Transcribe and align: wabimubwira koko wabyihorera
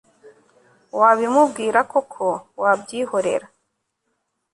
wabimubwira 0.99 1.79
koko 1.91 2.27
wabyihorera 2.61 3.47